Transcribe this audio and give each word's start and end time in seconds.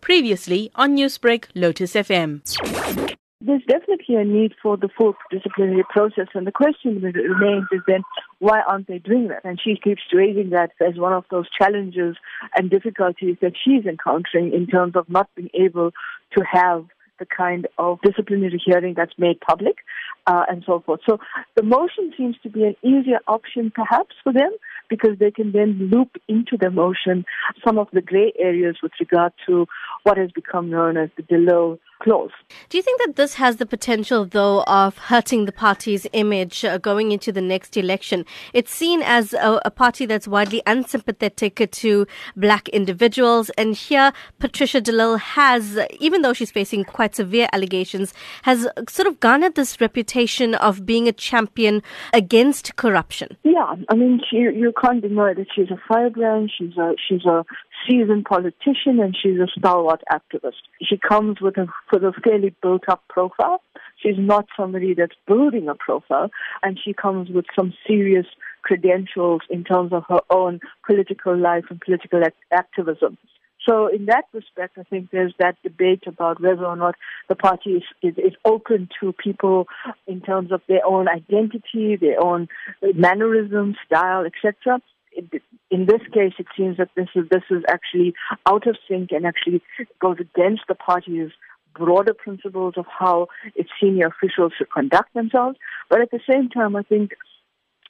Previously 0.00 0.70
on 0.74 0.96
Newsbreak, 0.96 1.46
Lotus 1.54 1.94
FM. 1.94 2.42
There's 3.40 3.62
definitely 3.68 4.14
a 4.16 4.24
need 4.24 4.54
for 4.62 4.78
the 4.78 4.88
full 4.88 5.14
disciplinary 5.30 5.84
process, 5.90 6.28
and 6.34 6.46
the 6.46 6.52
question 6.52 7.02
that 7.02 7.14
remains 7.14 7.66
is 7.72 7.80
then 7.86 8.02
why 8.38 8.62
aren't 8.66 8.86
they 8.86 8.98
doing 8.98 9.28
that? 9.28 9.44
And 9.44 9.60
she 9.62 9.76
keeps 9.76 10.00
raising 10.12 10.50
that 10.50 10.70
as 10.80 10.96
one 10.96 11.12
of 11.12 11.24
those 11.30 11.46
challenges 11.50 12.16
and 12.56 12.70
difficulties 12.70 13.36
that 13.42 13.52
she's 13.62 13.84
encountering 13.84 14.54
in 14.54 14.66
terms 14.66 14.96
of 14.96 15.08
not 15.10 15.28
being 15.34 15.50
able 15.52 15.90
to 16.38 16.44
have 16.50 16.86
the 17.18 17.26
kind 17.26 17.66
of 17.78 18.00
disciplinary 18.02 18.60
hearing 18.64 18.94
that's 18.96 19.18
made 19.18 19.40
public 19.40 19.76
uh, 20.26 20.44
and 20.48 20.64
so 20.66 20.80
forth. 20.80 21.00
So 21.06 21.18
the 21.54 21.62
motion 21.62 22.12
seems 22.16 22.36
to 22.42 22.48
be 22.48 22.64
an 22.64 22.76
easier 22.82 23.20
option 23.28 23.70
perhaps 23.74 24.14
for 24.22 24.32
them 24.32 24.52
because 24.88 25.18
they 25.18 25.30
can 25.30 25.52
then 25.52 25.90
loop 25.90 26.16
into 26.28 26.56
the 26.60 26.70
motion 26.70 27.24
some 27.66 27.78
of 27.78 27.88
the 27.92 28.00
gray 28.00 28.32
areas 28.38 28.76
with 28.82 28.92
regard 29.00 29.32
to 29.46 29.66
what 30.02 30.18
has 30.18 30.30
become 30.32 30.70
known 30.70 30.96
as 30.96 31.10
the 31.16 31.22
De 31.22 31.36
Lille 31.36 31.78
clause. 32.02 32.30
Do 32.68 32.76
you 32.76 32.82
think 32.82 33.00
that 33.04 33.16
this 33.16 33.34
has 33.34 33.56
the 33.56 33.66
potential, 33.66 34.24
though, 34.24 34.62
of 34.64 34.98
hurting 34.98 35.46
the 35.46 35.52
party's 35.52 36.06
image 36.12 36.64
uh, 36.64 36.78
going 36.78 37.12
into 37.12 37.32
the 37.32 37.40
next 37.40 37.76
election? 37.76 38.24
It's 38.52 38.72
seen 38.72 39.02
as 39.02 39.32
a, 39.32 39.60
a, 39.64 39.70
party 39.70 40.06
that's 40.06 40.28
widely 40.28 40.62
unsympathetic 40.66 41.70
to 41.70 42.06
black 42.36 42.68
individuals. 42.68 43.50
And 43.50 43.74
here, 43.74 44.12
Patricia 44.38 44.80
de 44.80 44.92
Lille 44.92 45.16
has, 45.16 45.78
even 45.98 46.22
though 46.22 46.32
she's 46.32 46.50
facing 46.50 46.84
quite 46.84 47.14
severe 47.14 47.48
allegations, 47.52 48.14
has 48.42 48.68
sort 48.88 49.08
of 49.08 49.20
garnered 49.20 49.54
this 49.54 49.80
reputation 49.80 50.54
of 50.54 50.86
being 50.86 51.08
a 51.08 51.12
champion 51.12 51.82
against 52.12 52.76
corruption. 52.76 53.36
Yeah, 53.42 53.74
I 53.88 53.94
mean, 53.94 54.20
she, 54.28 54.36
you 54.36 54.72
can't 54.80 55.02
deny 55.02 55.34
that 55.34 55.46
she's 55.54 55.70
a 55.70 55.80
firebrand. 55.88 56.52
She's 56.56 56.76
a 56.76 56.94
she's 57.08 57.24
a 57.24 57.44
seasoned 57.88 58.24
politician 58.24 59.00
and 59.00 59.16
she's 59.20 59.38
a 59.38 59.48
stalwart 59.58 60.02
activist. 60.10 60.62
She 60.82 60.96
comes 60.96 61.40
with 61.40 61.56
a, 61.56 61.66
with 61.92 62.02
a 62.02 62.12
fairly 62.24 62.54
built 62.62 62.88
up 62.88 63.02
profile. 63.08 63.60
She's 63.96 64.18
not 64.18 64.46
somebody 64.56 64.94
that's 64.94 65.16
building 65.26 65.68
a 65.68 65.74
profile 65.74 66.30
and 66.62 66.78
she 66.82 66.92
comes 66.92 67.30
with 67.30 67.46
some 67.56 67.74
serious 67.86 68.26
credentials 68.62 69.42
in 69.50 69.64
terms 69.64 69.92
of 69.92 70.04
her 70.08 70.20
own 70.30 70.60
political 70.86 71.36
life 71.36 71.64
and 71.70 71.80
political 71.80 72.22
act- 72.24 72.36
activism. 72.52 73.18
So 73.68 73.86
in 73.86 74.06
that 74.06 74.24
respect, 74.34 74.76
I 74.76 74.82
think 74.82 75.10
there's 75.10 75.32
that 75.38 75.56
debate 75.62 76.02
about 76.06 76.40
whether 76.42 76.66
or 76.66 76.76
not 76.76 76.96
the 77.30 77.34
party 77.34 77.70
is, 77.70 77.82
is, 78.02 78.14
is, 78.18 78.34
open 78.44 78.90
to 79.00 79.14
people 79.14 79.68
in 80.06 80.20
terms 80.20 80.52
of 80.52 80.60
their 80.68 80.84
own 80.84 81.08
identity, 81.08 81.96
their 81.96 82.22
own 82.22 82.48
mannerism, 82.94 83.74
style, 83.86 84.24
etc 84.26 84.82
in 85.74 85.86
this 85.86 86.02
case, 86.12 86.34
it 86.38 86.46
seems 86.56 86.76
that 86.76 86.90
this 86.94 87.08
is 87.16 87.24
this 87.30 87.42
is 87.50 87.64
actually 87.68 88.14
out 88.46 88.64
of 88.68 88.76
sync 88.88 89.10
and 89.10 89.26
actually 89.26 89.60
goes 90.00 90.18
against 90.20 90.62
the 90.68 90.76
party's 90.76 91.32
broader 91.74 92.14
principles 92.14 92.74
of 92.76 92.86
how 92.86 93.26
its 93.56 93.70
senior 93.80 94.06
officials 94.06 94.52
should 94.56 94.70
conduct 94.70 95.12
themselves. 95.14 95.58
But 95.90 96.00
at 96.00 96.12
the 96.12 96.20
same 96.30 96.48
time, 96.48 96.76
I 96.76 96.82
think 96.82 97.10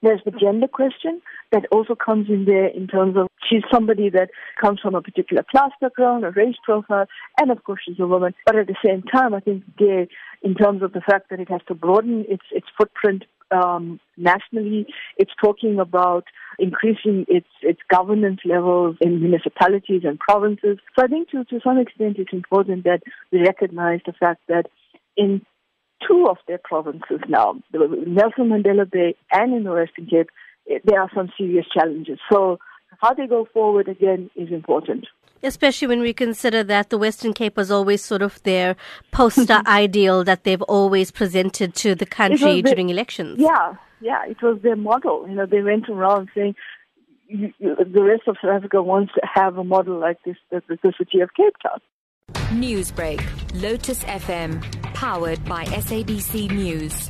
there's 0.00 0.20
the 0.24 0.30
gender 0.30 0.68
question 0.68 1.20
that 1.50 1.66
also 1.72 1.96
comes 1.96 2.28
in 2.28 2.44
there 2.44 2.68
in 2.68 2.86
terms 2.86 3.16
of 3.16 3.26
she's 3.48 3.62
somebody 3.72 4.10
that 4.10 4.30
comes 4.60 4.78
from 4.80 4.94
a 4.94 5.02
particular 5.02 5.44
class 5.50 5.72
background, 5.80 6.24
a 6.24 6.30
race 6.30 6.56
profile, 6.64 7.06
and 7.40 7.50
of 7.50 7.64
course 7.64 7.80
she's 7.84 7.98
a 7.98 8.06
woman. 8.06 8.32
But 8.46 8.56
at 8.56 8.68
the 8.68 8.76
same 8.84 9.02
time, 9.02 9.34
I 9.34 9.40
think 9.40 9.64
there, 9.78 10.06
in 10.42 10.54
terms 10.54 10.84
of 10.84 10.92
the 10.92 11.00
fact 11.00 11.30
that 11.30 11.40
it 11.40 11.50
has 11.50 11.62
to 11.66 11.74
broaden 11.74 12.26
its 12.28 12.44
its 12.52 12.66
footprint 12.78 13.24
um, 13.52 14.00
nationally. 14.16 14.86
It's 15.16 15.32
talking 15.42 15.78
about 15.78 16.24
increasing 16.58 17.26
its 17.28 17.48
its 17.62 17.80
governance 17.90 18.40
levels 18.44 18.96
in 19.00 19.20
municipalities 19.20 20.02
and 20.04 20.18
provinces. 20.18 20.78
So 20.96 21.04
I 21.04 21.08
think 21.08 21.30
to 21.30 21.44
to 21.44 21.60
some 21.62 21.78
extent 21.78 22.18
it's 22.18 22.32
important 22.32 22.84
that 22.84 23.02
we 23.30 23.40
recognize 23.40 24.00
the 24.06 24.12
fact 24.12 24.42
that 24.48 24.66
in 25.16 25.44
two 26.08 26.26
of 26.28 26.38
their 26.48 26.58
provinces 26.62 27.20
now, 27.28 27.60
Nelson 27.72 28.48
Mandela 28.50 28.90
Bay 28.90 29.14
and 29.30 29.54
in 29.54 29.64
the 29.64 29.72
Western 29.72 30.06
Cape, 30.06 30.30
there 30.84 31.00
are 31.00 31.10
some 31.14 31.32
serious 31.38 31.66
challenges. 31.72 32.18
So 32.30 32.58
how 33.00 33.14
they 33.14 33.26
go 33.26 33.46
forward 33.52 33.88
again 33.88 34.30
is 34.36 34.50
important. 34.50 35.06
Especially 35.42 35.88
when 35.88 36.00
we 36.00 36.12
consider 36.12 36.62
that 36.64 36.90
the 36.90 36.98
Western 36.98 37.32
Cape 37.32 37.56
was 37.56 37.70
always 37.70 38.04
sort 38.04 38.22
of 38.22 38.42
their 38.42 38.76
poster 39.10 39.60
ideal 39.66 40.24
that 40.24 40.44
they've 40.44 40.62
always 40.62 41.10
presented 41.10 41.74
to 41.76 41.94
the 41.94 42.06
country 42.06 42.62
during 42.62 42.90
elections. 42.90 43.38
Yeah, 43.38 43.74
yeah, 44.00 44.24
it 44.26 44.40
was 44.42 44.60
their 44.62 44.76
model. 44.76 45.26
You 45.28 45.34
know, 45.34 45.46
they 45.46 45.62
went 45.62 45.88
around 45.88 46.28
saying 46.34 46.54
you, 47.32 47.52
you, 47.58 47.76
the 47.76 48.02
rest 48.02 48.22
of 48.26 48.36
South 48.42 48.52
Africa 48.52 48.82
wants 48.82 49.12
to 49.14 49.20
have 49.34 49.56
a 49.56 49.64
model 49.64 49.98
like 49.98 50.18
this, 50.24 50.36
the, 50.50 50.62
the 50.68 50.92
city 50.98 51.20
of 51.20 51.30
Cape 51.34 51.54
Town. 51.62 51.80
Newsbreak, 52.58 53.22
Lotus 53.60 54.04
FM, 54.04 54.62
powered 54.94 55.42
by 55.44 55.64
SABC 55.64 56.50
News. 56.50 57.08